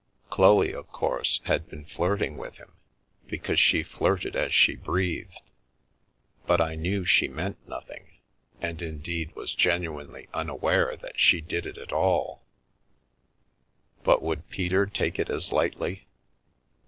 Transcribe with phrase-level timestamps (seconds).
[0.31, 2.73] Chloe, of course, had been flirting with him,
[3.27, 5.51] because she flirted as she breathed,
[6.47, 8.09] but I knew she meant nothing—
[8.63, 12.43] and, indeed, was genuinely unaware that she did it at all—
[14.03, 16.07] but would Peter take it as lightly?